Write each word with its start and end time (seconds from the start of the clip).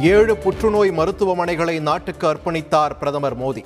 ஏழு 0.00 0.36
புற்றுநோய் 0.36 0.90
மருத்துவமனைகளை 0.90 1.80
நாட்டுக்கு 1.80 2.26
அர்ப்பணித்தார் 2.28 2.98
பிரதமர் 2.98 3.38
மோடி. 3.38 3.64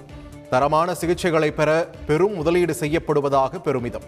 தரமான 0.51 0.93
சிகிச்சைகளை 1.01 1.51
பெற 1.51 1.91
பெரும் 2.07 2.35
முதலீடு 2.35 2.75
செய்யப்படுவதாக 2.81 3.59
பெருமிதம். 3.59 4.03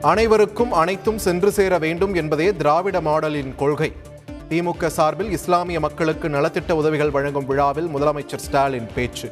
அனைவருக்கும் 0.00 0.72
அனைத்தும் 0.72 1.18
சென்று 1.18 1.52
சேர 1.52 1.78
வேண்டும் 1.78 2.14
என்பதே 2.14 2.56
திராவிட 2.56 3.00
மாடலின் 3.00 3.54
கொள்கை. 3.54 3.92
திமுக 4.48 4.86
சார்பில் 4.86 5.30
இஸ்லாமிய 5.30 5.80
மக்களுக்கு 5.80 6.28
நலத்திட்ட 6.28 6.72
உதவிகள் 6.72 7.10
வழங்கும் 7.10 7.46
விழாவில் 7.46 7.88
முதலமைச்சர் 7.96 8.44
ஸ்டாலின் 8.46 8.88
பேச்சு. 8.94 9.30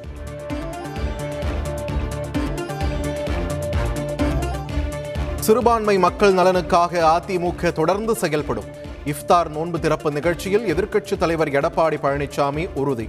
சிறுபான்மை 5.49 5.99
மக்கள் 5.99 6.35
நலனுக்காக 6.35 7.01
அதிமுக 7.03 7.73
தொடர்ந்து 7.73 8.15
செயல்படும். 8.15 8.65
இஃப்தார் 9.05 9.48
நோன்பு 9.48 9.80
திறப்பு 9.80 10.11
நிகழ்ச்சியில் 10.11 10.75
எதிர்க்கட்சித் 10.75 11.19
தலைவர் 11.19 11.48
எடப்பாடி 11.48 11.98
பழனிசாமி 12.02 12.69
உறுதி. 12.75 13.09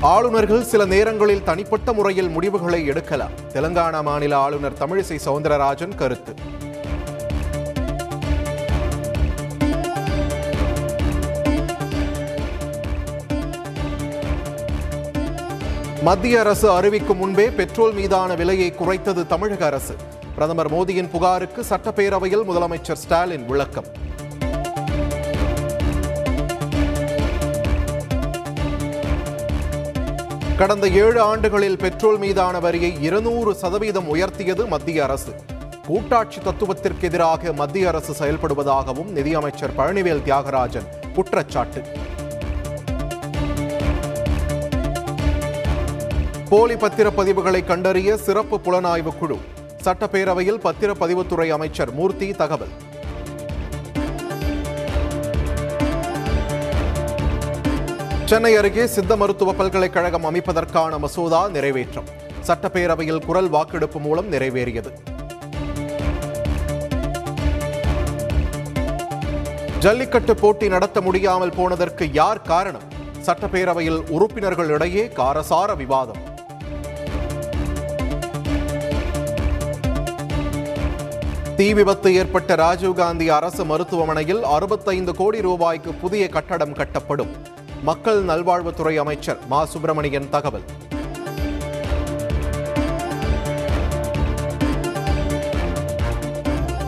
ஆளுநர்கள் 0.00 0.62
சில 0.62 0.84
நேரங்களில் 0.84 1.42
தனிப்பட்ட 1.42 1.92
முறையில் 1.92 2.28
முடிவுகளை 2.28 2.86
எடுக்கலாம். 2.86 3.30
தெலங்கானா 3.52 4.02
மாநில 4.02 4.36
ஆளுநர் 4.36 4.78
தமிழிசை 4.80 5.18
சவுந்தரராஜன் 5.24 5.94
கருத்து. 5.94 6.34
மத்திய 16.02 16.40
அரசு 16.40 16.70
அறிவிக்கும் 16.70 17.16
முன்பே 17.16 17.50
பெட்ரோல் 17.50 17.92
மீதான 17.92 18.34
விலையை 18.34 18.72
குறைத்தது 18.72 19.26
தமிழக 19.26 19.66
அரசு. 19.66 19.94
பிரதமர் 20.34 20.72
மோடியின் 20.72 21.10
புகாருக்கு 21.10 21.64
சட்டப்பேரவையில் 21.68 22.44
முதலமைச்சர் 22.48 22.92
ஸ்டாலின் 22.92 23.46
விளக்கம். 23.46 23.84
கடந்த 30.56 30.88
ஏழு 30.88 31.20
ஆண்டுகளில் 31.20 31.76
பெட்ரோல் 31.76 32.18
மீதான 32.18 32.58
வரியை 32.60 33.02
இருநூறு 33.02 33.54
சதவீதம் 33.54 34.14
உயர்த்தியது 34.14 34.66
மத்திய 34.66 35.02
அரசு. 35.02 35.34
கூட்டாட்சி 35.86 36.40
தத்துவத்திற்கு 36.40 37.06
எதிராக 37.06 37.52
மத்திய 37.52 37.88
அரசு 37.88 38.24
செயல்படுவதாகவும் 38.24 39.08
நிதியமைச்சர் 39.08 39.74
பழனிவேல் 39.76 40.22
தியாகராஜன் 40.24 41.12
குற்றச்சாட்டு. 41.14 41.82
போலி 46.48 46.74
பத்திரப்பதிவுகளை 46.74 47.64
கண்டறிய 47.64 48.16
சிறப்பு 48.16 48.60
புலனாய்வு 48.64 49.18
குழு. 49.18 49.38
சட்டப்பேரவையில் 49.84 50.60
பத்திரப்பதிவுத்துறை 50.64 51.48
அமைச்சர் 51.48 51.92
மூர்த்தி 51.94 52.30
தகவல். 52.30 52.68
சென்னை 58.24 58.56
அருகே 58.56 58.86
சித்த 58.86 59.16
மருத்துவ 59.16 59.52
பல்கலைக்கழகம் 59.52 60.24
அமைப்பதற்கான 60.24 60.98
மசோதா 60.98 61.48
நிறைவேற்றம். 61.48 62.08
சட்டப்பேரவையில் 62.46 63.24
குரல் 63.26 63.48
வாக்கெடுப்பு 63.48 64.00
மூலம் 64.00 64.32
நிறைவேறியது. 64.32 64.92
ஜல்லிக்கட்டு 69.78 70.36
போட்டி 70.36 70.68
நடத்த 70.68 71.00
முடியாமல் 71.00 71.56
போனதற்கு 71.56 72.12
யார் 72.12 72.42
காரணம்? 72.42 72.94
சட்டப்பேரவையில் 73.26 74.00
உறுப்பினர்களிடையே 74.16 75.12
காரசார 75.12 75.76
விவாதம். 75.76 76.25
தீ 81.56 81.74
விபத்து 81.74 82.14
ஏற்பட்ட 82.14 82.54
ராஜீவ்காந்தி 82.54 83.26
அரசு 83.26 83.64
மருத்துவமனையில் 83.64 84.42
அறுபத்தைந்து 84.42 85.14
கோடி 85.14 85.40
ரூபாய்க்கு 85.40 85.92
புதிய 85.92 86.28
கட்டடம் 86.28 86.74
கட்டப்படும். 86.74 87.28
மக்கள் 87.82 88.24
நல்வாழ்வுத்துறை 88.24 88.96
அமைச்சர் 88.96 89.38
மா. 89.46 89.64
சுப்பிரமணியன் 89.64 90.30
தகவல். 90.30 90.62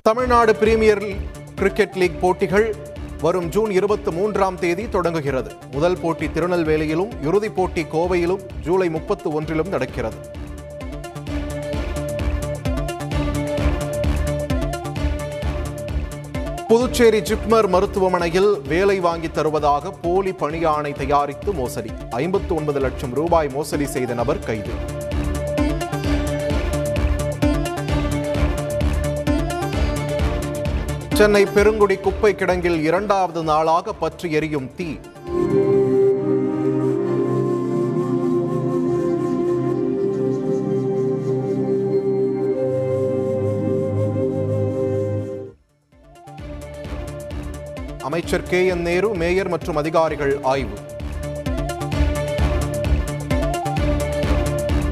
தமிழ்நாடு 0.02 0.56
பிரீமியர் 0.56 1.02
கிரிக்கெட் 1.54 1.96
லீக் 1.96 2.20
போட்டிகள் 2.20 2.74
வரும் 3.20 3.48
ஜூன் 3.48 3.70
இருபத்தி 3.70 4.10
மூன்றாம் 4.10 4.58
தேதி 4.58 4.88
தொடங்குகிறது. 4.88 5.52
முதல் 5.70 6.00
போட்டி 6.00 6.26
திருநெல்வேலியிலும் 6.26 7.10
இறுதிப் 7.22 7.56
போட்டி 7.56 7.82
கோவையிலும் 7.82 8.40
ஜூலை 8.60 8.88
முப்பத்து 8.88 9.32
ஒன்றிலும் 9.32 9.68
நடக்கிறது. 9.68 10.37
புதுச்சேரி 16.70 17.18
ஜிப்மர் 17.28 17.66
மருத்துவமனையில் 17.68 18.48
வேலை 18.68 19.00
வாங்கி 19.00 19.28
தருவதாக 19.30 19.90
போலி 19.90 20.32
பணியாணை 20.32 20.90
தயாரித்து 20.92 21.52
மோசடி. 21.52 21.90
ஐம்பத்து 22.10 22.52
ஒன்பது 22.54 22.80
லட்சம் 22.80 23.14
ரூபாய் 23.14 23.48
மோசடி 23.48 23.86
செய்த 23.86 24.14
நபர் 24.14 24.42
கைது. 24.48 24.74
சென்னை 31.14 31.44
பெருங்குடி 31.46 31.96
குப்பை 31.96 32.34
கிடங்கில் 32.34 32.80
இரண்டாவது 32.82 33.42
நாளாக 33.42 33.92
பற்றி 33.92 34.30
எரியும் 34.30 34.70
தீ. 34.76 34.90
அமைச்சர் 48.08 48.46
கே 48.50 48.60
என் 48.72 48.84
நேரு 48.88 49.08
மேயர் 49.22 49.50
மற்றும் 49.54 49.78
அதிகாரிகள் 49.82 50.32
ஆய்வு. 50.52 50.76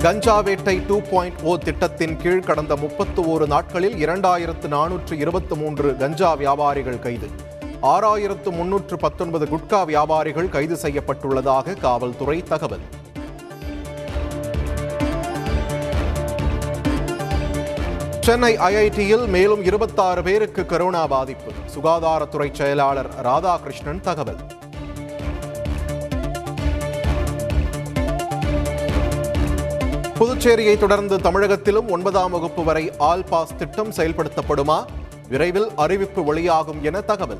கஞ்சா 0.04 0.34
வேட்டை 0.46 0.74
டூ 0.88 0.96
பாயிண்ட் 1.10 1.40
ஓ 1.50 1.52
திட்டத்தின் 1.66 2.16
கீழ் 2.22 2.46
கடந்த 2.48 2.74
முப்பத்து 2.82 3.20
ஓரு 3.32 3.46
நாட்களில் 3.52 3.96
இரண்டாயிரத்து 4.04 4.68
நானூற்று 4.74 5.14
இருபத்தி 5.22 5.54
மூன்று 5.62 5.88
கஞ்சா 6.02 6.30
வியாபாரிகள் 6.42 7.00
கைது. 7.06 7.28
ஆறாயிரத்து 7.94 8.50
முன்னூற்று 8.58 8.98
பத்தொன்பது 9.06 9.46
குட்கா 9.52 9.80
வியாபாரிகள் 9.92 10.52
கைது 10.56 10.78
செய்யப்பட்டுள்ளதாக 10.84 11.76
காவல்துறை 11.86 12.38
தகவல். 12.52 12.86
சென்னை 18.26 18.56
ஐஐடியில் 18.58 19.26
மேலும் 19.26 19.64
இருபத்தாறு 19.64 20.22
பேருக்கு 20.22 20.62
கரோனா 20.62 21.06
பாதிப்பு. 21.06 21.52
சுகாதாரத்துறை 21.74 22.48
செயலாளர் 22.52 23.08
ராதாகிருஷ்ணன் 23.22 24.00
தகவல். 24.00 24.36
புதுச்சேரியை 30.18 30.78
தொடர்ந்து 30.78 31.16
தமிழகத்திலும் 31.16 31.88
ஒன்பதாம் 31.88 32.30
வகுப்பு 32.30 32.64
வரை 32.64 32.92
ஆல் 32.98 33.24
பாஸ் 33.24 33.56
திட்டம் 33.58 33.92
செயல்படுத்தப்படுமா? 33.92 34.84
விரைவில் 35.28 35.68
அறிவிப்பு 35.76 36.24
வெளியாகும் 36.24 36.82
என 36.82 37.00
தகவல். 37.00 37.38